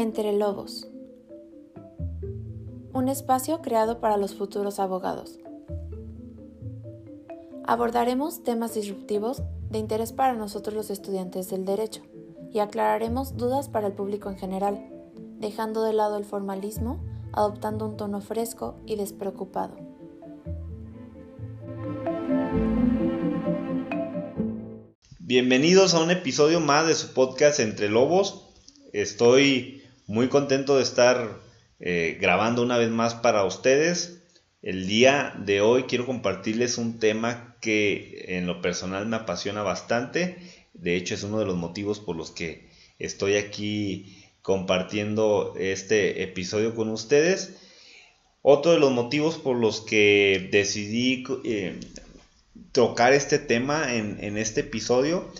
Entre 0.00 0.32
Lobos. 0.32 0.88
Un 2.94 3.10
espacio 3.10 3.60
creado 3.60 4.00
para 4.00 4.16
los 4.16 4.34
futuros 4.34 4.80
abogados. 4.80 5.38
Abordaremos 7.66 8.42
temas 8.42 8.72
disruptivos 8.72 9.42
de 9.68 9.78
interés 9.78 10.12
para 10.12 10.32
nosotros 10.32 10.74
los 10.74 10.88
estudiantes 10.88 11.50
del 11.50 11.66
derecho 11.66 12.00
y 12.50 12.60
aclararemos 12.60 13.36
dudas 13.36 13.68
para 13.68 13.88
el 13.88 13.92
público 13.92 14.30
en 14.30 14.38
general, 14.38 14.90
dejando 15.38 15.82
de 15.82 15.92
lado 15.92 16.16
el 16.16 16.24
formalismo, 16.24 17.04
adoptando 17.34 17.84
un 17.84 17.98
tono 17.98 18.22
fresco 18.22 18.76
y 18.86 18.96
despreocupado. 18.96 19.76
Bienvenidos 25.18 25.92
a 25.92 26.02
un 26.02 26.10
episodio 26.10 26.58
más 26.58 26.86
de 26.86 26.94
su 26.94 27.12
podcast 27.12 27.60
Entre 27.60 27.90
Lobos. 27.90 28.46
Estoy 28.94 29.79
muy 30.10 30.26
contento 30.26 30.76
de 30.76 30.82
estar 30.82 31.38
eh, 31.78 32.18
grabando 32.20 32.62
una 32.62 32.76
vez 32.76 32.90
más 32.90 33.14
para 33.14 33.44
ustedes. 33.44 34.24
El 34.60 34.88
día 34.88 35.32
de 35.38 35.60
hoy 35.60 35.84
quiero 35.84 36.04
compartirles 36.04 36.78
un 36.78 36.98
tema 36.98 37.56
que 37.60 38.24
en 38.36 38.48
lo 38.48 38.60
personal 38.60 39.06
me 39.06 39.14
apasiona 39.14 39.62
bastante. 39.62 40.36
De 40.74 40.96
hecho 40.96 41.14
es 41.14 41.22
uno 41.22 41.38
de 41.38 41.46
los 41.46 41.56
motivos 41.56 42.00
por 42.00 42.16
los 42.16 42.32
que 42.32 42.68
estoy 42.98 43.36
aquí 43.36 44.26
compartiendo 44.42 45.54
este 45.56 46.24
episodio 46.24 46.74
con 46.74 46.88
ustedes. 46.88 47.60
Otro 48.42 48.72
de 48.72 48.80
los 48.80 48.90
motivos 48.90 49.38
por 49.38 49.56
los 49.56 49.80
que 49.80 50.48
decidí 50.50 51.22
eh, 51.44 51.78
tocar 52.72 53.12
este 53.12 53.38
tema 53.38 53.94
en, 53.94 54.36
este 54.38 54.62
episodio 54.62 55.32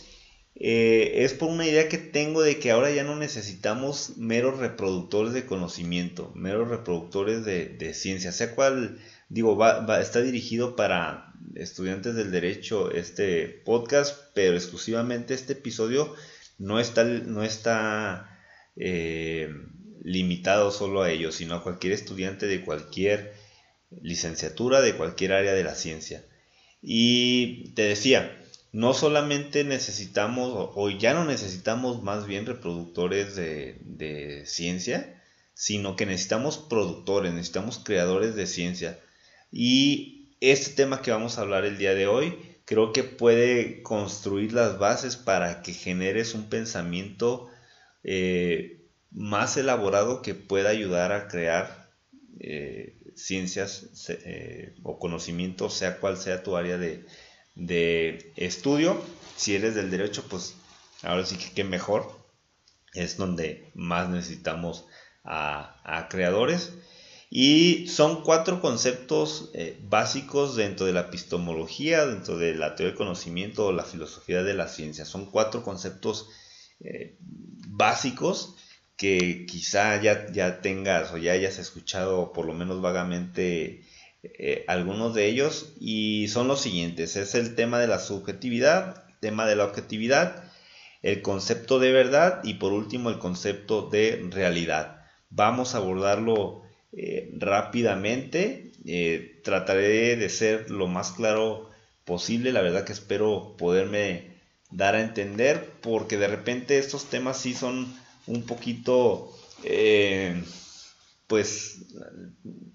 eh, 0.63 1.25
es 1.25 1.33
por 1.33 1.49
una 1.49 1.67
idea 1.67 1.89
que 1.89 1.97
tengo 1.97 2.43
de 2.43 2.59
que 2.59 2.71
ahora 2.71 2.91
ya 2.91 3.03
no 3.03 3.17
necesitamos 3.17 4.19
meros 4.19 4.59
reproductores 4.59 5.33
de 5.33 5.47
conocimiento, 5.47 6.30
meros 6.35 6.69
reproductores 6.69 7.47
de, 7.47 7.95
ciencia, 7.95 8.30
sea 8.30 8.55
cual, 8.55 8.99
digo, 9.30 9.57
va, 9.57 10.01
está 10.02 10.21
dirigido 10.21 10.77
para 10.77 11.33
estudiantes 11.55 12.15
del 12.15 12.30
derecho 12.30 12.91
este 12.93 13.49
podcast, 13.49 14.21
pero 14.35 14.55
exclusivamente 14.55 15.33
este 15.33 15.55
episodio 15.55 16.15
no 16.59 16.79
está, 16.79 17.05
no 17.05 17.43
está 17.43 18.39
eh, 18.77 19.49
limitado 20.05 20.73
solo 20.73 21.01
a 21.01 21.11
ellos, 21.11 21.37
sino 21.37 21.55
a 21.55 21.63
cualquier 21.63 21.95
estudiante 21.95 22.47
de 22.47 22.61
cualquier 22.61 23.33
licenciatura, 24.02 24.83
de 24.83 24.95
cualquier 24.95 25.33
área 25.33 25.55
de 25.55 25.65
la 25.65 25.74
ciencia. 25.74 26.23
Y 26.83 27.71
te 27.71 27.83
decía, 27.83 28.37
no 28.73 28.95
solamente 28.95 29.65
necesitamos, 29.65 30.71
o 30.74 30.90
ya 30.90 31.15
no 31.15 31.24
necesitamos 31.24 32.02
más 32.02 32.26
bien 32.26 32.46
reproductores 32.46 33.35
de, 33.35 34.43
ciencia, 34.46 35.21
sino 35.54 35.96
que 35.96 36.07
necesitamos 36.07 36.59
productores, 36.59 37.32
necesitamos 37.32 37.79
creadores 37.79 38.35
de 38.37 38.46
ciencia. 38.46 38.99
Y 39.51 40.37
este 40.40 40.71
tema 40.71 41.02
que 41.02 41.10
vamos 41.10 41.37
a 41.37 41.43
hablar 41.43 41.65
el 41.65 41.79
día 41.79 41.95
de 41.95 42.07
hoy, 42.07 42.38
creo 42.65 42.93
que 42.93 43.02
puede 43.02 43.82
construir 43.82 44.52
las 44.52 44.79
bases 44.79 45.16
para 45.16 45.62
que 45.62 45.73
generes 45.73 46.34
un 46.34 46.49
pensamiento 46.49 47.49
eh, 48.05 48.87
más 49.10 49.57
elaborado 49.57 50.23
que 50.23 50.34
pueda 50.34 50.71
ayudar 50.71 51.12
a 51.12 51.27
crear 51.27 51.90
eh, 52.38 52.96
ciencias 53.16 54.09
eh, 54.09 54.74
o 54.84 54.99
conocimiento, 54.99 55.68
sea 55.68 55.99
cual 55.99 56.16
sea 56.16 56.43
tu 56.45 56.57
área 56.57 56.79
de, 56.79 57.05
estudio. 57.56 59.02
Si 59.37 59.54
eres 59.54 59.74
del 59.74 59.90
derecho, 59.90 60.24
pues 60.29 60.54
ahora 61.02 61.24
sí 61.24 61.37
que 61.37 61.65
mejor. 61.65 62.18
Es 62.93 63.16
donde 63.16 63.70
más 63.74 64.09
necesitamos 64.09 64.84
a, 65.25 66.09
creadores. 66.10 66.72
Y 67.32 67.87
son 67.87 68.25
cuatro 68.25 68.60
conceptos 68.60 69.50
eh, 69.55 69.78
básicos 69.83 70.56
dentro 70.56 70.87
de 70.87 70.93
la 70.93 71.03
epistemología, 71.03 72.05
dentro 72.05 72.37
de 72.37 72.56
la 72.56 72.75
teoría 72.75 72.91
del 72.91 72.99
conocimiento 72.99 73.66
o 73.66 73.72
la 73.72 73.84
filosofía 73.84 74.43
de 74.43 74.55
la 74.55 74.66
ciencia. 74.66 75.05
Son 75.05 75.31
cuatro 75.31 75.62
conceptos 75.62 76.28
eh, 76.81 77.16
básicos 77.21 78.56
que 78.97 79.47
quizá 79.47 80.00
ya, 80.03 80.31
ya 80.33 80.60
tengas 80.60 81.12
o 81.12 81.16
ya 81.16 81.33
hayas 81.33 81.59
escuchado 81.59 82.33
por 82.33 82.44
lo 82.44 82.53
menos 82.53 82.83
vagamente 82.83 83.83
eh, 84.23 84.67
algunos 84.69 85.15
de 85.15 85.27
ellos 85.27 85.73
y 85.81 86.29
son 86.29 86.47
los 86.47 86.61
siguientes. 86.61 87.17
Es 87.17 87.35
el 87.35 87.55
tema 87.55 87.79
de 87.79 87.87
la 87.87 87.99
subjetividad, 87.99 89.05
tema 89.21 89.47
de 89.47 89.57
la 89.57 89.65
objetividad, 89.65 90.45
el 91.03 91.23
concepto 91.23 91.79
de 91.79 91.93
verdad 91.93 92.41
y 92.45 92.55
por 92.55 92.73
último 92.73 93.09
el 93.09 93.19
concepto 93.19 93.89
de 93.89 94.29
realidad. 94.31 95.07
Vamos 95.31 95.75
a 95.75 95.79
abordarlo 95.79 96.63
eh, 96.93 97.31
rápidamente. 97.39 98.73
Eh, 98.85 99.41
trataré 99.43 100.17
de 100.17 100.29
ser 100.29 100.71
lo 100.71 100.87
más 100.87 101.13
claro 101.13 101.71
posible. 102.05 102.53
La 102.53 102.61
verdad 102.61 102.85
que 102.85 102.93
espero 102.93 103.57
poderme 103.57 104.35
dar 104.71 104.97
a 104.97 105.01
entender 105.01 105.65
porque 105.81 106.19
de 106.19 106.29
repente 106.29 106.79
estos 106.79 107.07
temas 107.07 107.39
sí 107.39 107.55
son 107.55 107.99
un 108.27 108.43
poquito, 108.45 109.35
pues, 111.27 111.79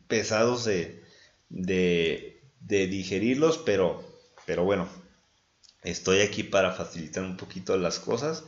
pesados 0.08 0.66
de, 0.66 1.05
de, 1.50 2.42
digerirlos, 2.60 3.58
pero, 3.58 4.04
pero 4.46 4.64
bueno, 4.64 4.88
estoy 5.84 6.22
aquí 6.22 6.44
para 6.44 6.74
facilitar 6.74 7.24
un 7.24 7.38
poquito 7.38 7.78
las 7.78 8.00
cosas 8.00 8.44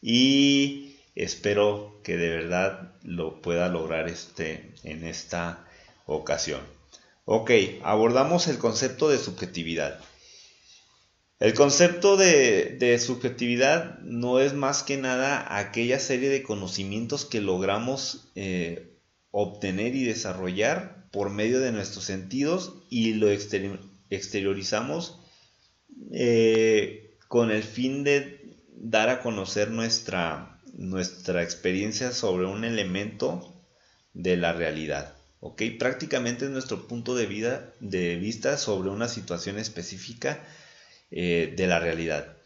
y 0.00 0.96
espero 1.14 2.00
que 2.04 2.16
de 2.16 2.28
verdad 2.28 2.92
lo 3.02 3.42
pueda 3.42 3.68
lograr 3.68 4.08
este, 4.08 4.74
en 4.84 5.04
esta 5.04 5.66
ocasión. 6.06 6.60
Ok, 7.24 7.50
abordamos 7.82 8.48
el 8.48 8.58
concepto 8.58 9.10
de 9.10 9.18
subjetividad. 9.18 10.00
El 11.40 11.54
concepto 11.54 12.16
de, 12.16 12.98
subjetividad 12.98 13.98
no 14.00 14.40
es 14.40 14.54
más 14.54 14.82
que 14.82 14.96
nada 14.96 15.56
aquella 15.56 16.00
serie 16.00 16.30
de 16.30 16.42
conocimientos 16.42 17.24
que 17.24 17.40
logramos 17.40 18.30
eh, 18.34 18.98
obtener 19.30 19.94
y 19.94 20.02
desarrollar 20.04 20.97
por 21.10 21.30
medio 21.30 21.60
de 21.60 21.72
nuestros 21.72 22.04
sentidos 22.04 22.74
y 22.90 23.14
lo 23.14 23.28
exteriorizamos 23.30 25.20
eh, 26.12 27.16
con 27.28 27.50
el 27.50 27.62
fin 27.62 28.04
de 28.04 28.54
dar 28.76 29.08
a 29.08 29.22
conocer 29.22 29.70
nuestra, 29.70 30.60
nuestra 30.74 31.42
experiencia 31.42 32.12
sobre 32.12 32.46
un 32.46 32.64
elemento 32.64 33.54
de 34.14 34.36
la 34.36 34.52
realidad. 34.52 35.14
¿ok? 35.40 35.62
Prácticamente 35.78 36.44
es 36.46 36.50
nuestro 36.50 36.86
punto 36.86 37.14
de, 37.14 37.26
vida, 37.26 37.72
de 37.80 38.16
vista 38.16 38.56
sobre 38.56 38.90
una 38.90 39.08
situación 39.08 39.58
específica 39.58 40.44
eh, 41.10 41.52
de 41.56 41.66
la 41.66 41.78
realidad. 41.78 42.36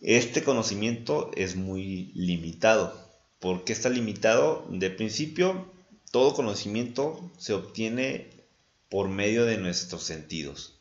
Este 0.00 0.42
conocimiento 0.42 1.30
es 1.34 1.56
muy 1.56 2.12
limitado. 2.14 3.08
¿Por 3.40 3.64
qué 3.64 3.72
está 3.72 3.88
limitado? 3.88 4.66
De 4.70 4.90
principio, 4.90 5.72
todo 6.10 6.34
conocimiento 6.34 7.30
se 7.38 7.54
obtiene 7.54 8.46
por 8.88 9.08
medio 9.08 9.44
de 9.44 9.58
nuestros 9.58 10.02
sentidos. 10.02 10.80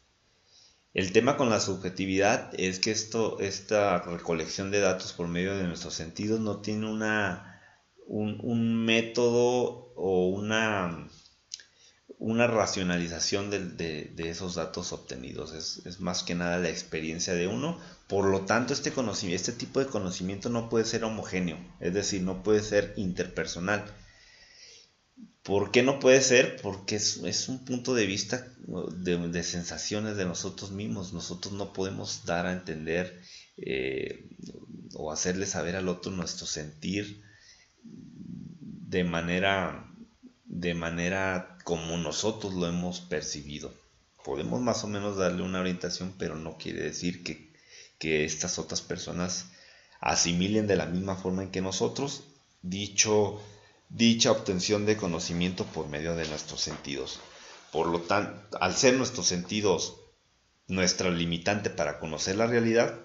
El 0.93 1.11
tema 1.11 1.37
con 1.37 1.49
la 1.49 1.59
subjetividad 1.59 2.51
es 2.59 2.79
que 2.79 2.91
esto, 2.91 3.39
esta 3.39 3.99
recolección 3.99 4.71
de 4.71 4.79
datos 4.79 5.13
por 5.13 5.27
medio 5.27 5.55
de 5.55 5.65
nuestros 5.65 5.93
sentidos 5.93 6.39
no 6.39 6.61
tiene 6.61 6.89
una, 6.89 7.61
un 8.07 8.85
método 8.85 9.93
o 9.95 10.29
una 10.29 11.09
una 12.19 12.47
racionalización 12.47 13.51
de, 13.51 14.13
esos 14.17 14.55
datos 14.55 14.91
obtenidos. 14.91 15.53
Es, 15.53 15.99
más 15.99 16.23
que 16.23 16.35
nada 16.35 16.57
la 16.57 16.69
experiencia 16.69 17.33
de 17.33 17.47
uno. 17.47 17.79
Por 18.07 18.25
lo 18.25 18.41
tanto, 18.41 18.73
este, 18.73 18.91
conocimiento, 18.91 19.35
este 19.35 19.51
tipo 19.51 19.79
de 19.79 19.87
conocimiento 19.87 20.49
no 20.49 20.69
puede 20.69 20.85
ser 20.85 21.03
homogéneo, 21.03 21.57
es 21.79 21.93
decir, 21.93 22.21
no 22.21 22.43
puede 22.43 22.63
ser 22.63 22.93
interpersonal. 22.97 23.85
¿Por 25.43 25.71
qué 25.71 25.81
no 25.81 25.99
puede 25.99 26.21
ser? 26.21 26.59
Porque 26.61 26.95
es, 26.97 27.47
un 27.47 27.63
punto 27.63 27.93
de 27.93 28.05
vista 28.05 28.47
de, 28.97 29.43
sensaciones 29.43 30.17
de 30.17 30.25
nosotros 30.25 30.71
mismos. 30.71 31.13
Nosotros 31.13 31.53
no 31.53 31.71
podemos 31.71 32.25
dar 32.25 32.45
a 32.45 32.53
entender 32.53 33.21
eh, 33.57 34.29
o 34.93 35.11
hacerle 35.11 35.45
saber 35.45 35.75
al 35.75 35.87
otro 35.87 36.11
nuestro 36.11 36.45
sentir 36.45 37.23
de 37.83 39.03
manera 39.03 39.87
de 40.45 40.73
manera 40.73 41.57
como 41.63 41.97
nosotros 41.97 42.53
lo 42.53 42.67
hemos 42.67 43.01
percibido. 43.01 43.73
Podemos 44.23 44.61
más 44.61 44.83
o 44.83 44.87
menos 44.87 45.17
darle 45.17 45.43
una 45.43 45.59
orientación, 45.59 46.13
pero 46.17 46.35
no 46.35 46.57
quiere 46.57 46.81
decir 46.81 47.23
que, 47.23 47.47
estas 47.99 48.59
otras 48.59 48.81
personas 48.81 49.47
asimilen 49.99 50.67
de 50.67 50.75
la 50.75 50.85
misma 50.85 51.15
forma 51.15 51.43
en 51.43 51.49
que 51.49 51.61
nosotros 51.61 52.25
dicho, 52.61 53.41
dicha 53.89 54.31
obtención 54.31 54.85
de 54.85 54.97
conocimiento 54.97 55.65
por 55.65 55.87
medio 55.87 56.15
de 56.15 56.27
nuestros 56.27 56.61
sentidos. 56.61 57.19
Por 57.71 57.87
lo 57.87 58.01
tanto, 58.01 58.57
al 58.59 58.75
ser 58.75 58.95
nuestros 58.95 59.27
sentidos 59.27 59.97
nuestra 60.67 61.09
limitante 61.09 61.69
para 61.69 61.99
conocer 61.99 62.35
la 62.35 62.47
realidad, 62.47 62.99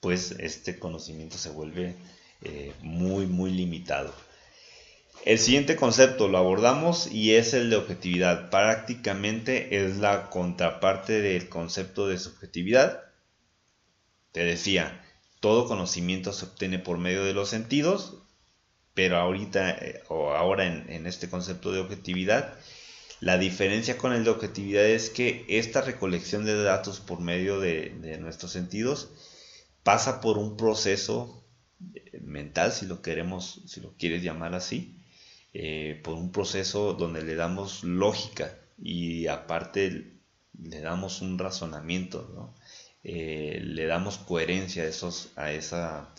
pues 0.00 0.32
este 0.32 0.78
conocimiento 0.78 1.38
se 1.38 1.50
vuelve 1.50 1.96
eh, 2.42 2.72
muy, 2.82 3.26
muy 3.26 3.50
limitado. 3.50 4.12
El 5.24 5.38
siguiente 5.38 5.76
concepto 5.76 6.28
lo 6.28 6.38
abordamos 6.38 7.10
y 7.10 7.34
es 7.34 7.52
el 7.52 7.70
de 7.70 7.76
objetividad. 7.76 8.50
Prácticamente 8.50 9.84
es 9.84 9.98
la 9.98 10.30
contraparte 10.30 11.20
del 11.20 11.48
concepto 11.48 12.06
de 12.06 12.18
subjetividad. 12.18 13.02
Te 14.32 14.44
decía, 14.44 15.04
todo 15.40 15.66
conocimiento 15.66 16.32
se 16.32 16.44
obtiene 16.44 16.78
por 16.78 16.98
medio 16.98 17.24
de 17.24 17.34
los 17.34 17.48
sentidos, 17.48 18.22
pero 18.98 19.16
ahorita 19.16 19.70
eh, 19.70 20.02
o 20.08 20.32
ahora 20.32 20.66
en, 20.66 21.06
este 21.06 21.30
concepto 21.30 21.70
de 21.70 21.78
objetividad, 21.78 22.58
la 23.20 23.38
diferencia 23.38 23.96
con 23.96 24.12
el 24.12 24.24
de 24.24 24.30
objetividad 24.30 24.84
es 24.84 25.08
que 25.08 25.46
esta 25.48 25.82
recolección 25.82 26.44
de 26.44 26.60
datos 26.60 26.98
por 26.98 27.20
medio 27.20 27.60
de 27.60 28.18
nuestros 28.18 28.50
sentidos 28.50 29.10
pasa 29.84 30.20
por 30.20 30.36
un 30.36 30.56
proceso 30.56 31.44
eh, 31.94 32.18
mental, 32.20 32.72
si 32.72 32.86
lo 32.86 33.00
queremos, 33.02 33.62
si 33.66 33.80
lo 33.80 33.94
quieres 33.96 34.24
llamar 34.24 34.54
así, 34.56 34.98
eh, 35.54 36.00
por 36.02 36.14
un 36.14 36.32
proceso 36.32 36.94
donde 36.94 37.22
le 37.22 37.34
damos 37.36 37.84
lógica 37.84 38.58
y 38.82 39.28
aparte 39.28 40.12
le 40.60 40.80
damos 40.80 41.22
un 41.22 41.38
razonamiento, 41.38 42.52
eh, 43.04 43.60
le 43.62 43.86
damos 43.86 44.18
coherencia 44.18 44.82
a, 44.82 44.86
esos, 44.86 45.30
a, 45.36 45.52
esa, 45.52 46.12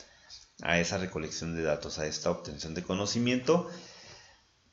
a 0.62 0.80
esa 0.80 0.98
recolección 0.98 1.56
de 1.56 1.64
datos, 1.64 2.00
a 2.00 2.08
esta 2.08 2.32
obtención 2.32 2.74
de 2.74 2.84
conocimiento. 2.84 3.70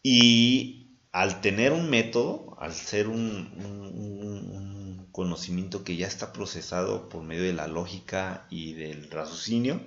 Y 0.03 0.99
al 1.12 1.41
tener 1.41 1.73
un 1.73 1.91
método, 1.91 2.56
al 2.61 2.75
ser 2.75 3.09
un, 3.09 5.06
conocimiento 5.12 5.83
que 5.83 5.97
ya 5.97 6.06
está 6.06 6.35
procesado 6.35 7.09
por 7.09 7.23
medio 7.23 7.44
de 7.44 7.55
la 7.55 7.69
lógica 7.69 8.47
y 8.50 8.75
del 8.75 9.11
raciocinio, 9.11 9.81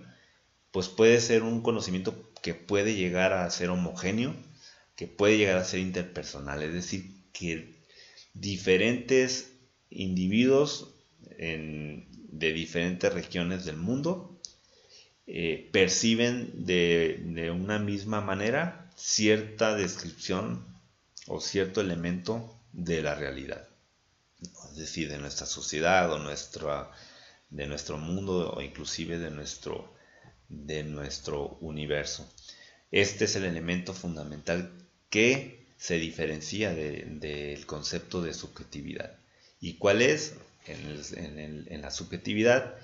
pues 0.72 0.88
puede 0.88 1.22
ser 1.22 1.44
un 1.44 1.62
conocimiento 1.62 2.32
que 2.42 2.56
puede 2.56 2.96
llegar 2.96 3.34
a 3.34 3.50
ser 3.52 3.70
homogéneo, 3.70 4.36
que 4.96 5.06
puede 5.06 5.38
llegar 5.38 5.58
a 5.58 5.66
ser 5.66 5.82
interpersonal, 5.82 6.64
es 6.64 6.74
decir, 6.74 7.12
que 7.32 7.86
diferentes 8.34 9.54
individuos 9.92 10.96
de 11.38 12.54
diferentes 12.54 13.14
regiones 13.14 13.66
del 13.66 13.78
mundo 13.78 14.29
eh, 15.32 15.70
perciben 15.72 16.66
de, 16.66 17.52
una 17.54 17.78
misma 17.78 18.20
manera 18.20 18.90
cierta 18.96 19.76
descripción 19.76 20.66
o 21.28 21.40
cierto 21.40 21.82
elemento 21.82 22.52
de 22.74 23.04
la 23.04 23.14
realidad, 23.14 23.68
es 24.42 24.76
decir, 24.76 25.08
de 25.08 25.20
nuestra 25.20 25.46
sociedad 25.46 26.12
o 26.12 26.18
nuestra, 26.18 26.90
de 27.52 27.68
nuestro 27.68 28.00
mundo 28.00 28.54
o 28.54 28.64
inclusive 28.64 29.20
de 29.20 29.30
nuestro, 29.30 29.94
de 30.48 30.84
nuestro 30.84 31.60
universo. 31.62 32.28
Este 32.92 33.26
es 33.26 33.36
el 33.36 33.46
elemento 33.46 33.94
fundamental 33.94 34.72
que 35.12 35.68
se 35.78 36.00
diferencia 36.00 36.74
del 36.74 37.68
concepto 37.68 38.24
de 38.24 38.34
subjetividad. 38.34 39.16
¿Y 39.62 39.76
cuál 39.76 40.02
es? 40.02 40.34
En, 40.66 41.82
la 41.82 41.92
subjetividad, 41.92 42.76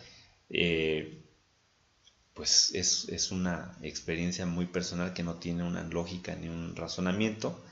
eh, 0.52 1.25
pues 2.36 2.72
es, 2.76 3.32
una 3.32 3.78
experiencia 3.82 4.46
muy 4.46 4.68
personal 4.68 5.14
que 5.14 5.24
no 5.24 5.36
tiene 5.36 5.64
una 5.64 5.84
lógica 5.84 6.36
ni 6.36 6.50
un 6.50 6.76
razonamiento. 6.76 7.64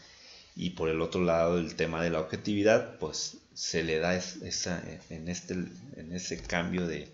Y 0.56 0.72
por 0.72 0.90
el 0.90 1.02
otro 1.02 1.24
lado, 1.24 1.58
el 1.60 1.76
tema 1.76 2.02
de 2.02 2.10
la 2.10 2.22
objetividad, 2.22 2.98
pues 2.98 3.38
se 3.54 3.84
le 3.84 4.00
da 4.00 4.16
esa, 4.16 4.84
en, 5.10 5.28
este, 5.28 5.54
en 5.54 6.14
ese 6.14 6.42
cambio 6.42 6.88
de, 6.88 7.12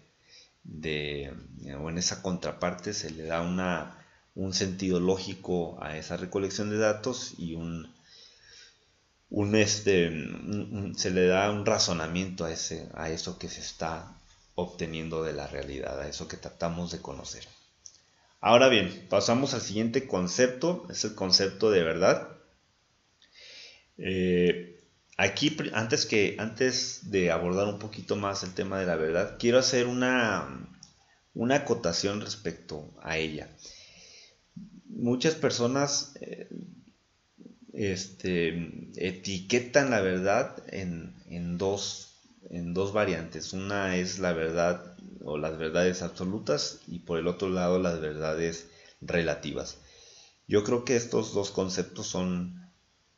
de, 0.63 1.34
o 1.80 1.90
en 1.90 1.98
esa 1.98 2.22
contraparte, 2.22 2.94
se 2.94 3.10
le 3.12 3.24
da 3.24 3.42
una 3.42 3.95
un 4.36 4.54
sentido 4.54 5.00
lógico 5.00 5.78
a 5.81 5.98
esa 5.98 6.16
recolección 6.16 6.69
de 6.69 6.78
datos 6.78 7.34
y 7.38 7.56
un, 7.56 7.92
un 9.30 9.56
este, 9.56 10.12
se 10.95 11.12
le 11.12 11.28
da 11.28 11.52
un 11.52 11.66
razonamiento 11.66 12.45
a, 12.45 12.52
ese, 12.52 12.90
a 12.94 13.10
eso 13.10 13.38
que 13.38 13.50
se 13.50 13.62
está 13.62 14.19
obteniendo 14.59 15.23
de 15.23 15.33
la 15.33 15.47
realidad, 15.47 16.00
a 16.00 16.07
eso 16.07 16.27
que 16.27 16.38
tratamos 16.38 16.91
de 16.91 17.01
conocer. 17.01 17.44
Ahora 18.41 18.69
bien, 18.69 19.07
pasamos 19.09 19.53
al 19.53 19.61
siguiente 19.61 20.07
concepto, 20.07 20.88
es 20.89 21.03
el 21.03 21.15
concepto 21.15 21.71
de 21.71 21.83
verdad. 21.83 22.29
Eh, 23.97 24.79
aquí, 25.17 25.57
antes, 25.73 26.06
que, 26.06 26.35
antes 26.39 27.11
de 27.11 27.31
abordar 27.31 27.67
un 27.67 27.79
poquito 27.79 28.15
más 28.15 28.44
el 28.44 28.53
tema 28.53 28.79
de 28.79 28.85
la 28.85 28.95
verdad, 28.95 29.35
quiero 29.39 29.59
hacer 29.59 29.88
una, 29.88 30.69
una 31.33 31.56
acotación 31.56 32.21
respecto 32.21 32.94
a 33.01 33.17
ella 33.17 33.50
muchas 35.00 35.35
personas 35.35 36.13
eh, 36.21 36.47
este, 37.73 38.89
etiquetan 38.95 39.89
la 39.89 40.01
verdad 40.01 40.63
en, 40.67 41.57
dos, 41.57 42.08
en 42.50 42.74
dos 42.74 42.94
variantes. 42.94 43.53
Una 43.53 43.95
es 43.95 44.19
la 44.19 44.33
verdad 44.33 44.95
o 45.24 45.38
las 45.38 45.57
verdades 45.57 46.01
absolutas 46.01 46.80
y 46.88 47.00
por 47.00 47.19
el 47.19 47.27
otro 47.27 47.50
lado 47.50 47.80
las 47.80 48.00
verdades 48.00 48.68
relativas. 49.01 49.77
Yo 50.47 50.63
creo 50.63 50.83
que 50.86 50.95
estos 50.95 51.33
dos 51.33 51.51
conceptos 51.51 52.07
son 52.07 52.71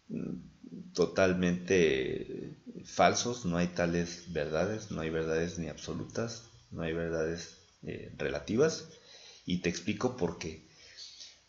mm, 0.09 0.93
totalmente 0.93 2.57
falsos, 2.83 3.45
no 3.45 3.57
hay 3.57 3.67
tales 3.67 4.25
verdades, 4.33 4.91
no 4.91 5.01
hay 5.01 5.09
verdades 5.09 5.57
ni 5.59 5.69
absolutas, 5.69 6.43
no 6.71 6.83
hay 6.83 6.93
verdades 6.93 7.57
eh, 7.83 8.11
relativas 8.17 8.85
y 9.45 9.59
te 9.59 9.69
explico 9.69 10.17
por 10.17 10.37
qué. 10.37 10.65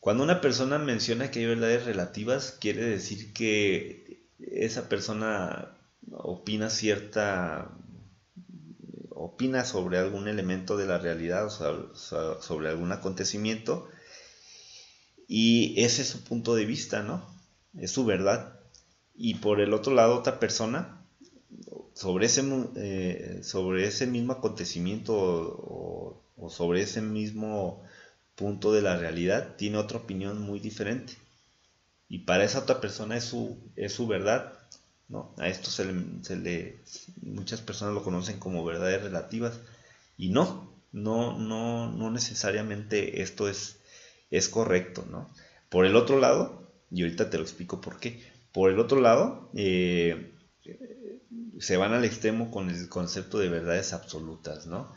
Cuando 0.00 0.24
una 0.24 0.40
persona 0.40 0.78
menciona 0.78 1.30
que 1.30 1.40
hay 1.40 1.46
verdades 1.46 1.84
relativas, 1.84 2.56
quiere 2.60 2.84
decir 2.84 3.32
que 3.32 4.26
esa 4.38 4.88
persona 4.88 5.76
opina 6.10 6.70
cierta 6.70 7.70
opina 9.10 9.64
sobre 9.64 9.98
algún 9.98 10.26
elemento 10.28 10.76
de 10.76 10.86
la 10.86 10.98
realidad 10.98 11.46
o 11.46 11.50
sobre 12.40 12.68
algún 12.68 12.92
acontecimiento 12.92 13.88
y 15.28 15.80
ese 15.80 16.02
es 16.02 16.08
su 16.08 16.24
punto 16.24 16.54
de 16.54 16.66
vista, 16.66 17.02
¿no? 17.02 17.24
Es 17.78 17.92
su 17.92 18.04
verdad. 18.04 18.60
Y 19.14 19.36
por 19.36 19.60
el 19.60 19.72
otro 19.72 19.94
lado, 19.94 20.18
otra 20.18 20.38
persona, 20.38 21.06
sobre 21.94 22.26
ese, 22.26 22.42
eh, 22.76 23.40
sobre 23.42 23.86
ese 23.86 24.06
mismo 24.06 24.34
acontecimiento 24.34 25.14
o 25.14 26.50
sobre 26.50 26.82
ese 26.82 27.00
mismo 27.00 27.82
punto 28.34 28.72
de 28.72 28.82
la 28.82 28.96
realidad 28.96 29.56
tiene 29.56 29.78
otra 29.78 29.98
opinión 29.98 30.40
muy 30.40 30.60
diferente. 30.60 31.14
Y 32.08 32.20
para 32.20 32.44
esa 32.44 32.58
otra 32.58 32.80
persona 32.80 33.16
es 33.16 33.24
su, 33.24 33.56
es 33.76 33.92
su 33.94 34.06
verdad. 34.06 34.52
¿No? 35.12 35.34
A 35.38 35.46
esto 35.48 35.70
se 35.70 35.84
le, 36.36 36.80
muchas 37.20 37.60
personas 37.60 37.94
lo 37.94 38.02
conocen 38.02 38.38
como 38.38 38.64
verdades 38.64 39.02
relativas. 39.02 39.60
Y 40.16 40.30
no, 40.30 40.72
no, 40.90 41.38
no, 41.38 41.92
no 41.92 42.10
necesariamente 42.10 43.20
esto 43.22 43.48
es, 43.48 43.76
es 44.30 44.48
correcto. 44.48 45.04
¿no? 45.08 45.30
Por 45.68 45.84
el 45.84 45.96
otro 45.96 46.18
lado, 46.18 46.66
y 46.90 47.02
ahorita 47.02 47.28
te 47.28 47.36
lo 47.36 47.44
explico 47.44 47.80
por 47.80 48.00
qué. 48.00 48.22
Por 48.52 48.70
el 48.70 48.78
otro 48.78 49.00
lado, 49.00 49.50
eh, 49.54 50.32
se 51.60 51.76
van 51.76 51.92
al 51.92 52.06
extremo 52.06 52.50
con 52.50 52.70
el 52.70 52.88
concepto 52.88 53.38
de 53.38 53.50
verdades 53.50 53.92
absolutas, 53.92 54.66
¿no? 54.66 54.92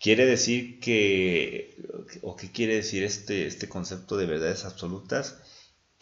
Quiere 0.00 0.26
decir 0.26 0.80
que, 0.80 1.76
o 2.22 2.34
qué 2.34 2.50
quiere 2.50 2.74
decir 2.74 3.04
este, 3.04 3.46
este 3.46 3.68
concepto 3.68 4.16
de 4.16 4.26
verdades 4.26 4.64
absolutas, 4.64 5.38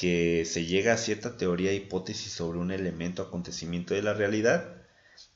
que 0.01 0.47
se 0.47 0.65
llega 0.65 0.95
a 0.95 0.97
cierta 0.97 1.37
teoría 1.37 1.75
hipótesis 1.75 2.33
sobre 2.33 2.59
un 2.59 2.71
elemento, 2.71 3.21
acontecimiento 3.21 3.93
de 3.93 4.01
la 4.01 4.15
realidad 4.15 4.81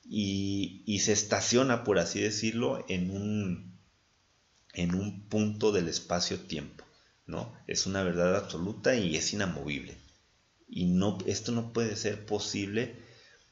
y, 0.03 0.99
se 1.03 1.13
estaciona, 1.13 1.83
por 1.83 1.99
así 1.99 2.19
decirlo, 2.19 2.83
en 2.89 3.11
un, 3.11 3.77
en 4.73 4.95
un 4.95 5.29
punto 5.29 5.71
del 5.71 5.87
espacio-tiempo. 5.87 6.83
¿no? 7.27 7.53
Es 7.67 7.85
una 7.85 8.01
verdad 8.01 8.35
absoluta 8.35 8.95
y 8.95 9.15
es 9.15 9.33
inamovible. 9.33 9.99
Y 10.67 10.85
no, 10.85 11.19
esto 11.27 11.51
no 11.51 11.71
puede 11.71 11.95
ser 11.95 12.25
posible 12.25 12.95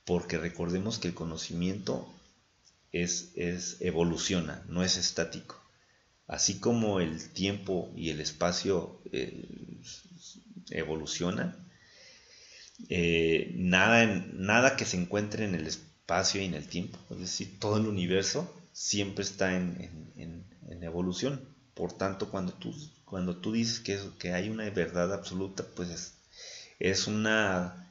porque 0.05 0.39
recordemos 0.39 0.97
que 0.97 1.09
el 1.09 1.13
conocimiento 1.13 2.11
es, 2.91 3.35
evoluciona, 3.81 4.65
no 4.67 4.83
es 4.83 4.97
estático. 4.97 5.61
Así 6.25 6.57
como 6.57 6.99
el 6.99 7.29
tiempo 7.33 7.93
y 7.95 8.09
el 8.09 8.19
espacio 8.19 8.99
eh, 9.11 9.72
evolucionan, 10.69 11.67
eh, 12.89 13.51
nada, 13.55 14.05
nada 14.33 14.75
que 14.75 14.85
se 14.85 14.97
encuentre 14.97 15.45
en 15.45 15.55
el 15.55 15.67
espacio 15.67 16.41
y 16.41 16.45
en 16.45 16.53
el 16.53 16.67
tiempo, 16.67 16.99
es 17.11 17.19
decir, 17.19 17.59
todo 17.59 17.77
el 17.77 17.87
universo 17.87 18.53
siempre 18.71 19.23
está 19.23 19.55
en, 19.55 20.11
evolución. 20.81 21.47
Por 21.73 21.93
tanto, 21.93 22.29
cuando 22.29 22.51
tú, 22.53 22.75
cuando 23.05 23.37
tú 23.37 23.53
dices 23.53 23.79
que, 23.79 23.97
que 24.19 24.33
hay 24.33 24.49
una 24.49 24.69
verdad 24.69 25.13
absoluta, 25.13 25.63
pues 25.75 26.13
es 26.79 27.07
una 27.07 27.83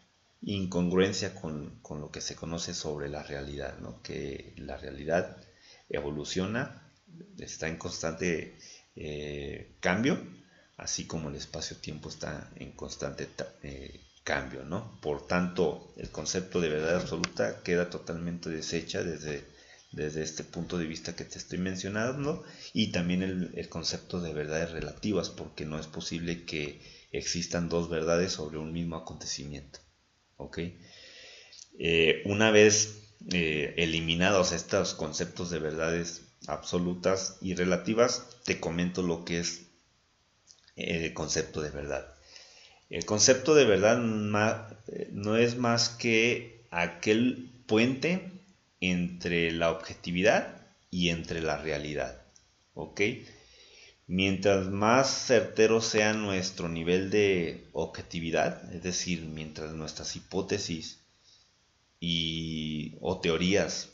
incongruencia 0.43 1.35
con, 1.35 1.81
lo 1.89 2.11
que 2.11 2.21
se 2.21 2.35
conoce 2.35 2.75
sobre 2.75 3.09
la 3.09 3.23
realidad, 3.23 3.79
¿no? 3.79 4.03
que 4.03 4.55
la 4.57 4.77
realidad 4.77 5.37
evoluciona, 5.89 6.91
está 7.39 7.69
en 7.69 7.77
constante 7.77 8.59
eh, 8.97 9.77
cambio, 9.81 10.21
así 10.77 11.07
como 11.07 11.29
el 11.29 11.37
espacio-tiempo 11.37 12.09
está 12.09 12.51
en 12.57 12.73
constante 12.73 13.29
eh, 13.63 14.01
cambio, 14.25 14.65
¿no? 14.65 14.99
Por 15.01 15.27
tanto, 15.27 15.93
el 15.97 16.11
concepto 16.11 16.61
de 16.61 16.69
verdad 16.69 16.97
absoluta 16.97 17.63
queda 17.63 17.91
totalmente 17.91 18.51
deshecha 18.51 19.03
desde, 19.03 19.45
desde 19.91 20.23
este 20.23 20.45
punto 20.45 20.79
de 20.79 20.87
vista 20.87 21.17
que 21.17 21.25
te 21.25 21.39
estoy 21.39 21.59
mencionando 21.59 22.45
y 22.73 22.93
también 22.93 23.23
el, 23.23 23.69
concepto 23.69 24.21
de 24.21 24.33
verdades 24.33 24.71
relativas, 24.71 25.31
porque 25.31 25.65
no 25.65 25.79
es 25.79 25.87
posible 25.87 26.45
que 26.45 26.81
existan 27.13 27.69
dos 27.69 27.89
verdades 27.91 28.33
sobre 28.33 28.59
un 28.59 28.73
mismo 28.73 28.97
acontecimiento, 28.97 29.81
¿ok? 30.37 30.59
Eh, 31.79 32.23
una 32.27 32.51
vez 32.51 33.17
eh, 33.33 33.75
eliminados 33.77 34.53
estos 34.53 34.95
conceptos 34.95 35.51
de 35.51 35.59
verdades 35.59 36.23
absolutas 36.47 37.39
y 37.41 37.55
relativas, 37.55 38.27
te 38.45 38.61
comento 38.61 39.03
lo 39.03 39.25
que 39.25 39.41
es 39.41 39.72
el 40.77 41.13
concepto 41.15 41.61
de 41.61 41.71
verdad. 41.71 42.15
El 42.91 43.05
concepto 43.05 43.55
de 43.55 43.65
verdad 43.65 43.99
no 43.99 45.37
es 45.37 45.57
más 45.57 45.89
que 45.89 46.65
aquel 46.71 47.51
puente 47.67 48.31
entre 48.81 49.51
la 49.53 49.71
objetividad 49.71 50.63
y 50.91 51.09
entre 51.09 51.41
la 51.41 51.57
realidad. 51.57 52.23
¿Ok? 52.75 53.01
Mientras 54.07 54.67
más 54.67 55.09
certero 55.09 55.81
sea 55.81 56.13
nuestro 56.13 56.69
nivel 56.69 57.11
de 57.11 57.67
objetividad, 57.73 58.71
es 58.75 58.83
decir, 58.83 59.23
mientras 59.23 59.73
nuestras 59.73 60.17
hipótesis 60.17 60.99
y, 62.01 62.97
o 63.01 63.21
teorías 63.21 63.89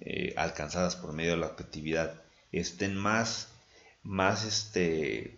eh, 0.00 0.34
alcanzadas 0.36 0.96
por 0.96 1.12
medio 1.12 1.32
de 1.32 1.38
la 1.38 1.46
objetividad 1.46 2.22
estén 2.52 2.94
más, 2.94 3.48
más 4.02 4.44
este, 4.44 5.37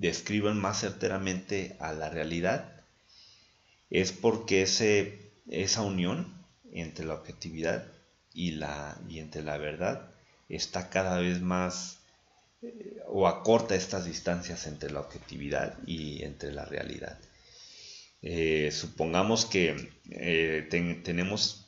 describan 0.00 0.60
más 0.60 0.80
certeramente 0.80 1.76
a 1.80 1.92
la 1.92 2.08
realidad, 2.08 2.84
es 3.90 4.12
porque 4.12 4.62
ese, 4.62 5.32
esa 5.48 5.82
unión 5.82 6.32
entre 6.72 7.04
la 7.04 7.14
objetividad 7.14 7.86
y, 8.32 8.52
la, 8.52 8.96
y 9.08 9.18
entre 9.18 9.42
la 9.42 9.56
verdad 9.56 10.10
está 10.48 10.88
cada 10.88 11.18
vez 11.18 11.40
más 11.40 11.98
eh, 12.62 13.00
o 13.08 13.26
acorta 13.26 13.74
estas 13.74 14.04
distancias 14.04 14.66
entre 14.66 14.90
la 14.90 15.00
objetividad 15.00 15.76
y 15.86 16.22
entre 16.22 16.52
la 16.52 16.64
realidad. 16.64 17.18
Eh, 18.22 18.70
supongamos 18.72 19.46
que 19.46 19.90
eh, 20.10 20.66
tenemos 21.02 21.66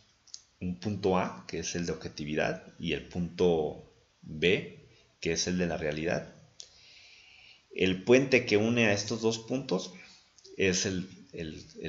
un 0.60 0.78
punto 0.78 1.18
A, 1.18 1.46
que 1.48 1.60
es 1.60 1.74
el 1.74 1.86
de 1.86 1.92
objetividad, 1.92 2.62
y 2.78 2.92
el 2.92 3.08
punto 3.08 3.90
B, 4.22 4.78
que 5.20 5.32
es 5.32 5.46
el 5.46 5.58
de 5.58 5.66
la 5.66 5.76
realidad. 5.76 6.34
El 7.70 8.02
puente 8.02 8.46
que 8.46 8.56
une 8.56 8.86
a 8.86 8.92
estos 8.92 9.20
dos 9.20 9.38
puntos 9.38 9.92
es 10.56 10.86
el, 10.86 11.08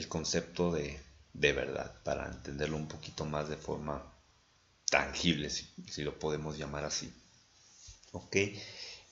concepto 0.07 0.71
de, 0.71 1.00
verdad, 1.33 2.01
para 2.03 2.27
entenderlo 2.27 2.77
un 2.77 2.88
poquito 2.88 3.25
más 3.25 3.50
de 3.50 3.57
forma 3.57 4.13
tangible, 4.89 5.50
si, 5.50 6.03
lo 6.03 6.19
podemos 6.19 6.57
llamar 6.57 6.85
así. 6.85 7.11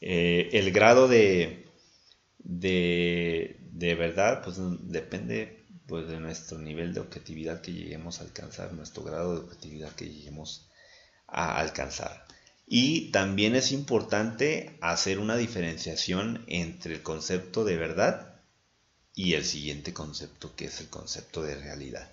Eh, 0.01 0.49
el 0.53 0.71
grado 0.71 1.07
de, 1.07 1.67
de, 2.37 3.95
verdad 3.95 4.43
pues, 4.43 4.57
depende 4.81 5.65
pues, 5.87 6.07
de 6.07 6.19
nuestro 6.19 6.59
nivel 6.59 6.93
de 6.93 6.99
objetividad 7.01 7.61
que 7.61 7.73
lleguemos 7.73 8.19
a 8.19 8.23
alcanzar, 8.23 8.73
nuestro 8.73 9.03
grado 9.03 9.33
de 9.33 9.41
objetividad 9.41 9.93
que 9.95 10.09
lleguemos 10.09 10.69
a 11.27 11.59
alcanzar. 11.59 12.25
Y 12.71 13.09
también 13.09 13.55
es 13.55 13.71
importante 13.71 14.77
hacer 14.79 15.17
una 15.17 15.35
diferenciación 15.35 16.45
entre 16.45 16.93
el 16.93 17.01
concepto 17.01 17.65
de 17.65 17.77
verdad 17.77 18.35
y 19.15 19.33
el 19.33 19.43
siguiente 19.43 19.91
concepto 19.91 20.55
que 20.55 20.65
es 20.65 20.79
el 20.79 20.87
concepto 20.87 21.41
de 21.41 21.55
realidad. 21.55 22.11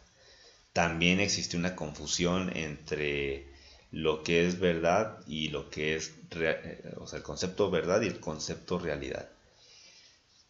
También 0.72 1.20
existe 1.20 1.58
una 1.58 1.76
confusión 1.76 2.56
entre 2.56 3.52
lo 3.90 4.22
que 4.22 4.46
es 4.46 4.58
verdad 4.58 5.22
y 5.26 5.48
lo 5.48 5.68
que 5.68 5.94
es, 5.94 6.14
eh, 6.30 6.94
o 6.96 7.06
sea, 7.06 7.18
el 7.18 7.22
concepto 7.22 7.70
verdad 7.70 8.00
y 8.00 8.06
el 8.06 8.18
concepto 8.18 8.78
realidad. 8.78 9.28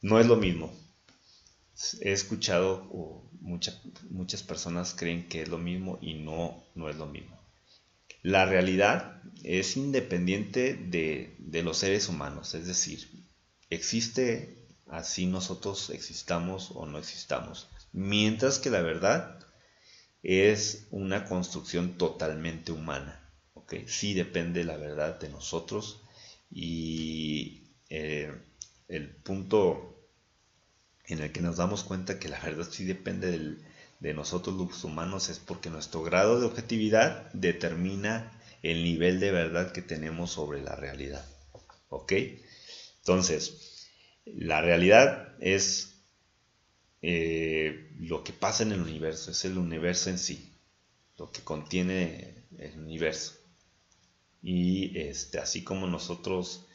No 0.03 0.21
es 0.21 0.27
lo 0.27 0.37
mismo. 0.37 0.73
He 2.01 2.13
escuchado 2.13 2.87
o 2.93 3.29
muchas 3.41 4.43
personas 4.45 4.95
creen 4.97 5.29
que 5.29 5.43
es 5.43 5.49
lo 5.49 5.59
mismo 5.59 5.99
y 6.01 6.15
no, 6.15 6.65
no 6.77 6.89
es 6.89 6.95
lo 6.95 7.07
mismo. 7.07 7.36
La 8.27 8.45
realidad 8.45 9.23
es 9.45 9.77
independiente 9.77 10.75
de, 10.75 11.63
los 11.63 11.79
seres 11.79 12.09
humanos, 12.09 12.55
es 12.55 12.67
decir, 12.67 13.09
existe 13.71 14.67
así 14.89 15.27
nosotros 15.27 15.91
existamos 15.91 16.73
o 16.75 16.87
no 16.87 16.99
existamos, 16.99 17.69
mientras 17.93 18.59
que 18.59 18.71
la 18.71 18.81
verdad 18.83 19.39
es 20.25 20.89
una 20.91 21.27
construcción 21.27 21.99
totalmente 21.99 22.73
humana. 22.73 23.33
¿okay? 23.55 23.87
Sí 23.87 24.13
depende 24.13 24.65
la 24.65 24.77
verdad 24.77 25.21
de 25.21 25.29
nosotros 25.29 26.03
y 26.51 27.77
eh, 27.91 28.35
el 28.89 29.15
punto 29.15 30.05
en 31.05 31.21
el 31.21 31.31
que 31.31 31.43
nos 31.43 31.59
damos 31.59 31.85
cuenta 31.85 32.19
que 32.19 32.29
la 32.29 32.41
verdad 32.41 32.67
sí 32.69 32.87
depende 32.87 33.31
del, 33.31 33.65
de 34.01 34.15
nosotros 34.15 34.57
los 34.57 34.85
humanos 34.85 35.29
es 35.29 35.39
porque 35.39 35.71
nuestro 35.71 36.03
grado 36.03 36.41
de 36.41 36.47
objetividad 36.47 37.31
determina 37.33 38.33
el 38.63 38.85
nivel 38.85 39.21
de 39.21 39.31
verdad 39.31 39.73
que 39.73 39.83
tenemos 39.83 40.33
sobre 40.33 40.63
la 40.63 40.77
realidad. 40.77 41.25
¿Ok? 41.89 42.13
Entonces, 42.99 43.89
la 44.25 44.61
realidad 44.61 45.35
es 45.41 46.03
eh, 47.03 47.93
lo 47.99 48.25
que 48.25 48.33
pasa 48.33 48.65
en 48.65 48.73
el 48.73 48.81
universo, 48.81 49.31
es 49.31 49.45
el 49.45 49.59
universo 49.59 50.11
en 50.11 50.19
sí, 50.19 50.53
lo 51.17 51.31
que 51.31 51.43
contiene 51.43 52.45
el 52.59 52.79
universo. 52.79 53.35
Y 54.43 54.99
este, 54.99 55.39
así 55.39 55.65
como 55.65 55.87
nosotros 55.87 56.67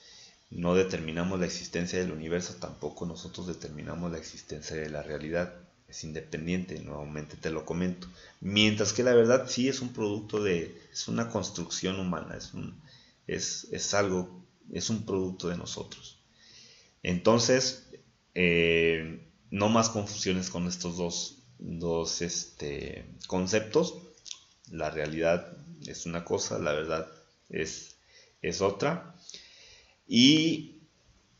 no 0.49 0.75
determinamos 0.75 1.39
la 1.39 1.45
existencia 1.45 1.99
del 1.99 2.11
universo, 2.11 2.55
tampoco 2.55 3.05
nosotros 3.05 3.47
determinamos 3.47 4.11
la 4.11 4.17
existencia 4.17 4.75
de 4.75 4.89
la 4.89 5.03
realidad 5.03 5.53
es 5.91 6.05
independiente, 6.05 6.79
nuevamente 6.79 7.36
te 7.36 7.51
lo 7.51 7.65
comento. 7.65 8.07
Mientras 8.39 8.93
que 8.93 9.03
la 9.03 9.13
verdad 9.13 9.48
sí 9.48 9.67
es 9.67 9.81
un 9.81 9.89
producto 9.89 10.41
de, 10.41 10.81
es 10.91 11.07
una 11.10 11.29
construcción 11.29 12.00
humana, 12.00 12.36
es, 12.38 12.53
un, 12.53 12.81
es, 13.27 13.93
algo, 13.93 14.41
es 14.71 14.89
un 14.89 15.05
producto 15.05 15.50
de 15.50 15.57
nosotros. 15.57 16.17
Entonces, 17.03 17.89
eh, 18.36 19.19
no 19.50 19.67
más 19.67 19.89
confusiones 19.89 20.50
con 20.50 20.65
estos 20.67 20.95
dos, 20.95 21.43
dos 21.60 22.21
este, 22.21 23.05
conceptos. 23.27 23.95
La 24.71 24.91
realidad 24.91 25.57
es 25.86 26.05
una 26.05 26.24
cosa, 26.24 26.57
la 26.57 26.71
verdad 26.71 27.12
es, 27.50 27.98
es 28.41 28.62
otra. 28.62 29.13
Y 30.07 30.77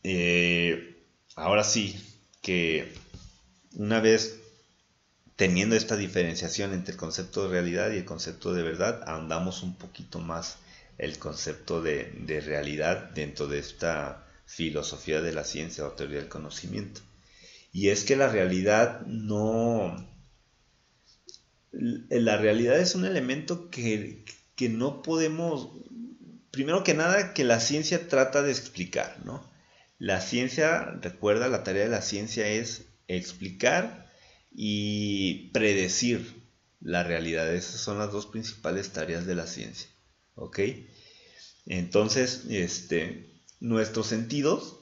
eh, 0.02 1.02
ahora 1.36 1.64
sí, 1.64 1.98
que 2.42 2.92
una 3.76 4.00
vez 4.00 4.41
teniendo 5.42 5.74
esta 5.74 5.96
diferenciación 5.96 6.72
entre 6.72 6.92
el 6.92 6.98
concepto 7.00 7.42
de 7.42 7.48
realidad 7.48 7.90
y 7.90 7.96
el 7.96 8.04
concepto 8.04 8.54
de 8.54 8.62
verdad, 8.62 9.02
ahondamos 9.08 9.64
un 9.64 9.74
poquito 9.74 10.20
más 10.20 10.58
el 10.98 11.18
concepto 11.18 11.82
de, 11.82 12.40
realidad 12.46 13.10
dentro 13.10 13.48
de 13.48 13.58
esta 13.58 14.24
filosofía 14.46 15.20
de 15.20 15.32
la 15.32 15.42
ciencia 15.42 15.84
o 15.84 15.90
teoría 15.94 16.18
del 16.18 16.28
conocimiento. 16.28 17.00
Y 17.72 17.88
es 17.88 18.04
que 18.04 18.14
la 18.14 18.28
realidad 18.28 19.00
no... 19.06 20.08
La 21.72 22.36
realidad 22.36 22.78
es 22.78 22.94
un 22.94 23.04
elemento 23.04 23.68
que, 23.68 24.24
que 24.54 24.68
no 24.68 25.02
podemos... 25.02 25.70
Primero 26.52 26.84
que 26.84 26.94
nada, 26.94 27.34
que 27.34 27.42
la 27.42 27.58
ciencia 27.58 28.06
trata 28.06 28.42
de 28.42 28.52
explicar, 28.52 29.18
¿no? 29.24 29.44
La 29.98 30.20
ciencia, 30.20 30.84
recuerda, 31.02 31.48
la 31.48 31.64
tarea 31.64 31.82
de 31.82 31.90
la 31.90 32.02
ciencia 32.02 32.46
es 32.46 32.84
explicar 33.08 34.01
y 34.54 35.50
predecir 35.50 36.42
la 36.80 37.02
realidad. 37.02 37.52
Esas 37.54 37.80
son 37.80 37.98
las 37.98 38.12
dos 38.12 38.26
principales 38.26 38.90
tareas 38.90 39.26
de 39.26 39.34
la 39.34 39.46
ciencia. 39.46 39.88
¿Ok? 40.34 40.60
Entonces, 41.66 42.44
este, 42.50 43.30
nuestros 43.60 44.08
sentidos, 44.08 44.78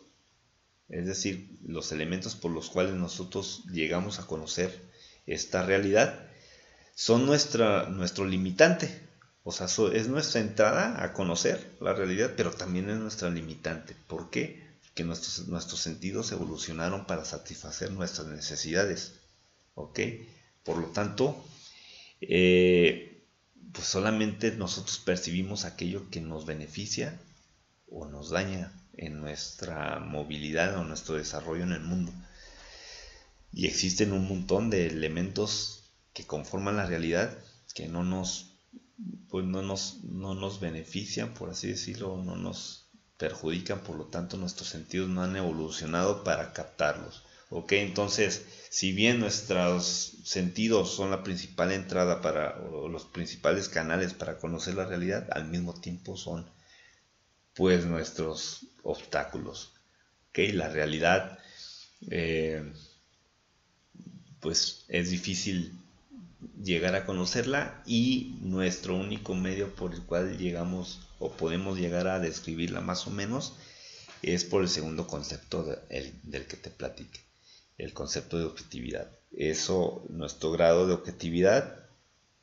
es 0.89 1.07
decir, 1.07 1.59
los 1.63 1.93
elementos 1.93 2.35
por 2.35 2.51
los 2.51 2.71
cuales 2.71 2.95
nosotros 2.95 3.65
llegamos 3.71 4.19
a 4.19 4.27
conocer 4.27 4.89
esta 5.27 5.65
realidad, 5.65 6.27
son 6.95 7.27
nuestra, 7.27 7.89
nuestro 7.89 8.25
limitante. 8.25 9.09
O 9.43 9.53
sea, 9.53 9.67
es 9.93 10.09
nuestra 10.09 10.41
entrada 10.41 11.03
a 11.03 11.13
conocer 11.13 11.77
la 11.81 11.93
realidad, 11.95 12.33
pero 12.37 12.51
también 12.53 12.91
es 12.91 12.99
nuestra 12.99 13.31
limitante. 13.31 13.97
¿Por 14.07 14.31
qué? 14.31 14.63
Porque 14.83 15.05
nuestros, 15.05 15.49
nuestros 15.49 15.81
sentidos 15.81 16.31
evolucionaron 16.33 17.07
para 17.07 17.25
satisfacer 17.25 17.91
nuestras 17.91 18.27
necesidades. 18.29 19.20
¿Ok? 19.81 20.01
Por 20.65 20.79
lo 20.79 20.89
tanto, 20.89 21.43
eh, 22.21 23.25
pues 23.73 23.87
solamente 23.87 24.53
nosotros 24.53 24.99
percibimos 24.99 25.65
aquello 25.65 26.11
que 26.11 26.21
nos 26.21 26.47
beneficia 26.47 27.19
o 27.89 28.07
nos 28.07 28.31
daña 28.31 28.73
en 28.97 29.21
nuestra 29.21 29.99
movilidad 30.01 30.77
o 30.77 30.85
nuestro 30.85 31.17
desarrollo 31.17 31.65
en 31.65 31.73
el 31.73 31.81
mundo. 31.81 32.13
Y 33.53 33.67
existen 33.67 34.13
un 34.13 34.29
montón 34.29 34.71
de 34.71 34.87
elementos 34.87 35.91
que 36.13 36.27
conforman 36.27 36.77
la 36.77 36.87
realidad 36.87 37.37
que 37.75 37.89
no 37.89 38.05
nos 38.05 38.51
pues 39.31 39.47
no 39.47 39.63
nos, 39.63 40.03
no 40.05 40.35
nos 40.35 40.61
benefician, 40.61 41.33
por 41.35 41.51
así 41.51 41.69
decirlo, 41.69 42.23
no 42.23 42.37
nos 42.37 42.91
perjudican, 43.17 43.81
por 43.81 43.97
lo 43.97 44.07
tanto 44.07 44.37
nuestros 44.37 44.69
sentidos 44.69 45.09
no 45.09 45.23
han 45.23 45.37
evolucionado 45.37 46.25
para 46.25 46.53
captarlos. 46.53 47.23
¿Ok? 47.51 47.73
Entonces, 47.73 48.47
si 48.71 48.93
bien 48.93 49.21
nuestros 49.21 50.17
sentidos 50.25 50.95
son 50.95 51.11
la 51.11 51.23
principal 51.23 51.73
entrada 51.73 52.23
para, 52.23 52.57
los 52.59 53.05
principales 53.07 53.69
canales 53.69 54.15
para 54.15 54.39
conocer 54.39 54.75
la 54.75 54.87
realidad, 54.87 55.29
al 55.33 55.49
mismo 55.49 55.75
tiempo 55.75 56.17
son 56.17 56.49
pues 57.55 57.85
nuestros 57.85 58.67
obstáculos. 58.83 59.75
¿Ok? 60.31 60.39
La 60.55 60.69
realidad 60.69 61.39
eh, 62.09 62.73
pues 64.41 64.85
es 64.89 65.11
difícil 65.11 65.79
llegar 66.63 66.95
a 66.95 67.07
conocerla 67.07 67.83
y 67.87 68.39
nuestro 68.43 68.97
único 68.97 69.35
medio 69.35 69.75
por 69.75 69.93
el 69.93 70.03
cual 70.03 70.39
llegamos 70.39 71.01
o 71.19 71.31
podemos 71.33 71.79
llegar 71.79 72.07
a 72.07 72.21
describirla 72.21 72.81
más 72.81 73.07
o 73.07 73.11
menos 73.11 73.55
es 74.23 74.45
por 74.45 74.63
el 74.63 74.69
segundo 74.69 75.07
concepto 75.07 75.65
del 75.65 76.47
que 76.47 76.57
te 76.57 76.71
platique, 76.71 77.21
el 77.85 77.93
concepto 77.95 78.39
de 78.39 78.45
objetividad. 78.45 79.11
Eso, 79.33 80.05
nuestro 80.09 80.53
grado 80.53 80.87
de 80.87 80.95
objetividad 80.95 81.87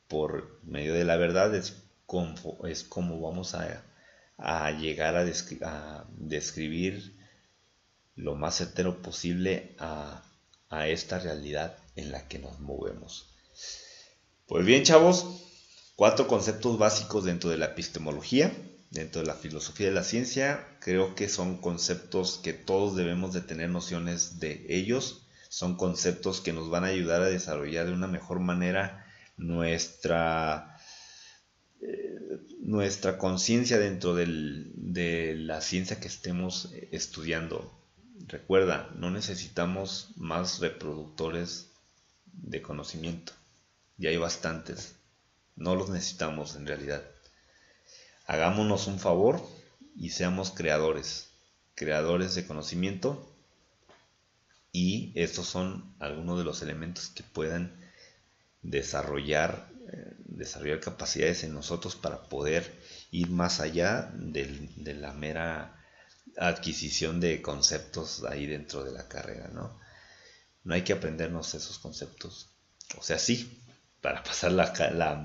por 0.08 0.58
medio 0.64 0.94
de 0.94 1.04
la 1.04 1.16
verdad 1.16 1.54
es 1.54 1.82
como, 2.06 3.20
vamos 3.20 3.54
a, 3.54 3.82
llegar 4.78 5.16
a, 5.16 5.24
a, 5.62 6.06
describir 6.16 7.14
lo 8.16 8.34
más 8.34 8.56
certero 8.56 9.02
posible 9.02 9.76
a, 9.78 10.24
a 10.70 10.88
esta 10.88 11.18
realidad 11.18 11.76
en 11.96 12.10
la 12.10 12.26
que 12.28 12.38
nos 12.38 12.58
movemos. 12.60 13.28
Pues 14.46 14.64
bien, 14.64 14.82
chavos, 14.82 15.26
cuatro 15.96 16.26
conceptos 16.26 16.78
básicos 16.78 17.24
dentro 17.24 17.50
de 17.50 17.58
la 17.58 17.66
epistemología, 17.66 18.52
dentro 18.90 19.20
de 19.20 19.26
la 19.26 19.34
filosofía 19.34 19.88
de 19.88 19.94
la 19.94 20.04
ciencia. 20.04 20.66
Creo 20.80 21.14
que 21.14 21.28
son 21.28 21.58
conceptos 21.58 22.40
que 22.42 22.54
todos 22.54 22.96
debemos 22.96 23.34
de 23.34 23.42
tener 23.42 23.68
nociones 23.68 24.40
de 24.40 24.64
ellos. 24.68 25.26
Son 25.48 25.76
conceptos 25.76 26.40
que 26.40 26.52
nos 26.52 26.70
van 26.70 26.84
a 26.84 26.88
ayudar 26.88 27.22
a 27.22 27.26
desarrollar 27.26 27.86
de 27.86 27.92
una 27.92 28.06
mejor 28.06 28.40
manera 28.40 29.06
nuestra, 29.36 30.76
eh, 31.80 32.40
nuestra 32.60 33.18
conciencia 33.18 33.78
dentro 33.78 34.14
de 34.14 35.34
la 35.36 35.60
ciencia 35.60 36.00
que 36.00 36.08
estemos 36.08 36.72
estudiando. 36.90 37.72
Recuerda, 38.26 38.90
no 38.96 39.10
necesitamos 39.10 40.10
más 40.16 40.58
reproductores 40.60 41.70
de 42.26 42.60
conocimiento 42.60 43.32
y 43.96 44.06
hay 44.06 44.16
bastantes. 44.16 44.96
No 45.56 45.74
los 45.74 45.88
necesitamos 45.88 46.56
en 46.56 46.66
realidad. 46.66 47.02
Hagámonos 48.26 48.86
un 48.86 48.98
favor 48.98 49.40
y 49.96 50.10
seamos 50.10 50.50
creadores, 50.50 51.30
creadores 51.74 52.34
de 52.34 52.46
conocimiento 52.46 53.34
y 54.72 55.12
estos 55.14 55.46
son 55.46 55.94
algunos 55.98 56.38
de 56.38 56.44
los 56.44 56.62
elementos 56.62 57.08
que 57.08 57.22
puedan 57.22 57.78
desarrollar, 58.62 59.70
eh, 59.92 60.14
desarrollar 60.24 60.80
capacidades 60.80 61.44
en 61.44 61.54
nosotros 61.54 61.96
para 61.96 62.22
poder 62.24 62.80
ir 63.10 63.30
más 63.30 63.60
allá 63.60 64.12
de 64.14 64.94
la 64.94 65.12
mera 65.12 65.74
adquisición 66.36 67.20
de 67.20 67.42
conceptos 67.42 68.24
ahí 68.24 68.46
dentro 68.46 68.84
de 68.84 68.92
la 68.92 69.08
carrera, 69.08 69.48
¿no? 69.48 69.78
No 70.64 70.74
hay 70.74 70.82
que 70.82 70.92
aprendernos 70.92 71.54
esos 71.54 71.78
conceptos. 71.78 72.50
O 72.96 73.02
sea, 73.02 73.18
sí, 73.18 73.62
para 74.00 74.22
pasar 74.22 74.52
la, 74.52 74.72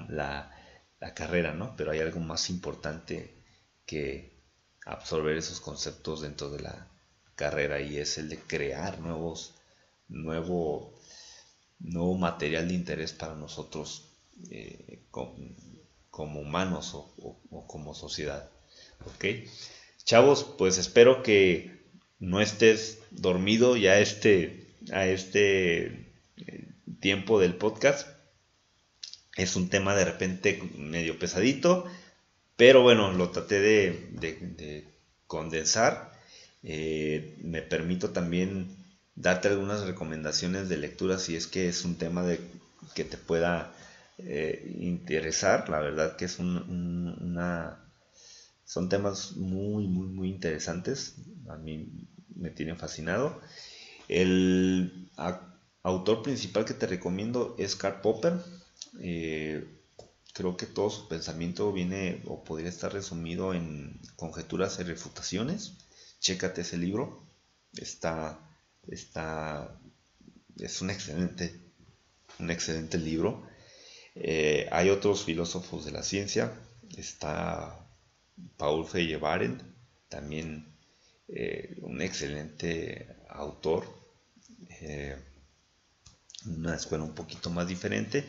la, 0.09 1.13
carrera, 1.13 1.53
¿no? 1.53 1.75
Pero 1.75 1.91
hay 1.91 1.99
algo 1.99 2.19
más 2.19 2.49
importante 2.49 3.43
que 3.85 4.41
absorber 4.85 5.37
esos 5.37 5.59
conceptos 5.59 6.21
dentro 6.21 6.49
de 6.49 6.61
la 6.61 6.92
carrera 7.35 7.81
y 7.81 7.97
es 7.97 8.17
el 8.17 8.29
de 8.29 8.39
crear 8.39 8.99
nuevos, 8.99 9.53
nuevo, 10.07 10.93
nuevo 11.79 12.15
material 12.15 12.67
de 12.67 12.75
interés 12.75 13.13
para 13.13 13.35
nosotros 13.35 14.09
eh, 14.49 14.99
como, 15.11 16.39
humanos 16.39 16.91
o, 16.93 17.65
como 17.67 17.93
sociedad. 17.93 18.49
¿Ok? 19.05 19.25
Chavos, 20.03 20.43
pues 20.57 20.77
espero 20.77 21.23
que 21.23 21.83
no 22.19 22.41
estés 22.41 22.99
dormido 23.11 23.75
ya 23.77 23.99
este, 23.99 24.67
a 24.91 25.05
este 25.05 26.11
eh, 26.37 26.69
tiempo 26.99 27.39
del 27.39 27.55
podcast. 27.55 28.07
Es 29.35 29.55
un 29.55 29.69
tema 29.69 29.95
de 29.95 30.05
repente 30.05 30.61
medio 30.77 31.17
pesadito, 31.17 31.85
pero 32.55 32.81
bueno, 32.81 33.11
lo 33.11 33.31
traté 33.31 33.59
de, 33.59 34.87
condensar. 35.27 36.12
Eh, 36.63 37.37
me 37.43 37.61
permito 37.61 38.11
también 38.11 38.75
darte 39.15 39.49
algunas 39.49 39.85
recomendaciones 39.85 40.69
de 40.69 40.77
lectura 40.77 41.17
si 41.17 41.35
es 41.35 41.47
que 41.47 41.67
es 41.67 41.83
un 41.85 41.95
tema 41.95 42.25
que 42.95 43.03
te 43.03 43.17
pueda 43.17 43.73
eh, 44.17 44.75
interesar. 44.79 45.69
La 45.69 45.79
verdad 45.79 46.15
que 46.15 46.25
es 46.25 46.39
una, 46.39 47.79
son 48.65 48.89
temas 48.89 49.35
muy, 49.35 49.87
muy, 49.87 50.07
muy 50.07 50.29
interesantes. 50.29 51.15
A 51.49 51.57
mí 51.57 51.89
me 52.35 52.49
tienen 52.49 52.77
fascinado. 52.77 53.39
El 54.07 55.09
autor 55.83 56.23
principal 56.23 56.65
que 56.65 56.73
te 56.73 56.87
recomiendo 56.87 57.55
es 57.57 57.75
Karl 57.75 58.01
Popper. 58.01 58.33
Eh, 58.99 59.65
creo 60.33 60.57
que 60.57 60.65
todo 60.65 60.89
su 60.89 61.07
pensamiento 61.07 61.71
viene 61.71 62.21
o 62.25 62.43
podría 62.43 62.69
estar 62.69 62.91
resumido 62.93 63.53
en 63.53 63.99
conjeturas 64.15 64.79
y 64.79 64.83
refutaciones. 64.83 65.73
Chécate 66.23 66.61
ese 66.61 66.77
libro. 66.77 67.21
Está, 67.75 68.39
está, 68.87 69.77
es 70.57 70.81
un 70.81 70.89
excelente, 70.89 71.53
un 72.39 72.49
excelente 72.49 72.97
libro. 72.97 73.45
Eh, 74.15 74.69
hay 74.71 74.89
otros 74.89 75.25
filósofos 75.25 75.83
de 75.83 75.91
la 75.91 76.01
ciencia. 76.01 76.53
Está 76.95 77.85
Paul 78.55 78.87
Feyerabend, 78.87 79.61
también 80.07 80.73
eh, 81.27 81.75
un 81.81 82.01
excelente 82.01 83.17
autor. 83.27 83.85
una 86.45 86.75
escuela 86.75 87.03
un 87.03 87.15
poquito 87.15 87.49
más 87.49 87.67
diferente 87.67 88.25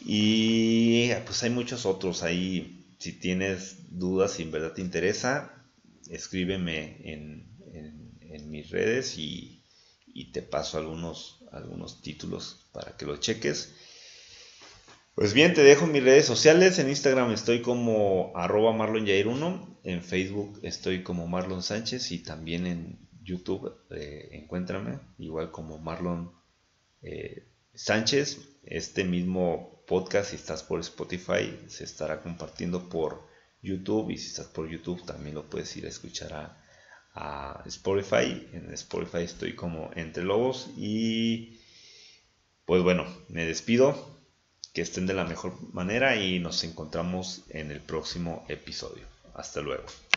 y 0.00 1.12
pues 1.26 1.42
hay 1.42 1.50
muchos 1.50 1.86
otros 1.86 2.22
ahí. 2.22 2.96
Si 2.98 3.12
tienes 3.12 3.98
dudas, 3.98 4.32
si 4.32 4.44
en 4.44 4.52
verdad 4.52 4.72
te 4.72 4.80
interesa, 4.80 5.61
escríbeme 6.12 6.98
en, 7.04 7.50
mis 8.50 8.70
redes 8.70 9.16
y, 9.18 9.58
te 10.32 10.42
paso 10.42 10.78
algunos, 10.78 11.42
algunos 11.50 12.02
títulos 12.02 12.66
para 12.72 12.96
que 12.96 13.06
lo 13.06 13.16
cheques. 13.16 13.74
Pues 15.14 15.34
bien, 15.34 15.52
te 15.52 15.62
dejo 15.62 15.86
mis 15.86 16.02
redes 16.02 16.26
sociales. 16.26 16.78
En 16.78 16.88
Instagram 16.88 17.32
estoy 17.32 17.60
como 17.60 18.32
arroba 18.34 18.72
marlonyair1. 18.72 19.78
En 19.84 20.02
Facebook 20.02 20.60
estoy 20.62 21.02
como 21.02 21.26
Marlon 21.26 21.62
Sánchez 21.62 22.12
y 22.12 22.20
también 22.20 22.66
en 22.66 23.08
YouTube 23.22 23.74
eh, 23.90 24.28
encuéntrame 24.32 25.00
igual 25.18 25.50
como 25.50 25.78
Marlon 25.78 26.32
eh, 27.02 27.46
Sánchez. 27.74 28.38
Este 28.64 29.04
mismo 29.04 29.84
podcast, 29.86 30.30
si 30.30 30.36
estás 30.36 30.62
por 30.62 30.80
Spotify, 30.80 31.58
se 31.66 31.84
estará 31.84 32.22
compartiendo 32.22 32.88
por 32.88 33.31
YouTube 33.62 34.10
y 34.10 34.18
si 34.18 34.28
estás 34.28 34.46
por 34.46 34.68
YouTube 34.68 35.04
también 35.06 35.34
lo 35.34 35.48
puedes 35.48 35.74
ir 35.76 35.86
a 35.86 35.88
escuchar 35.88 36.32
a, 36.34 36.58
Spotify. 37.66 38.48
En 38.52 38.72
Spotify 38.72 39.24
estoy 39.24 39.54
como 39.54 39.90
Entre 39.94 40.24
Lobos 40.24 40.70
y 40.76 41.60
pues 42.64 42.82
bueno, 42.82 43.06
me 43.28 43.44
despido. 43.44 44.10
Que 44.72 44.80
estén 44.80 45.06
de 45.06 45.12
la 45.12 45.24
mejor 45.24 45.52
manera 45.74 46.16
y 46.16 46.38
nos 46.38 46.64
encontramos 46.64 47.44
en 47.50 47.70
el 47.70 47.80
próximo 47.80 48.46
episodio. 48.48 49.04
Hasta 49.34 49.60
luego. 49.60 49.84